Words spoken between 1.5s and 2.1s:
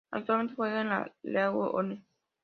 One.